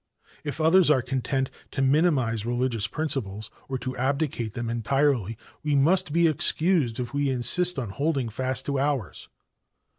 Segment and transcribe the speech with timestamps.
[0.43, 6.11] If others are content to minimize religious principles or to abdicate them entirely we must
[6.11, 9.29] be excused if we insist on holding fast to ours.